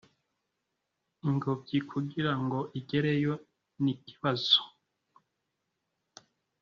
[1.27, 3.33] ingobyi kugira ngo igereyo
[3.81, 4.59] ni ikibazo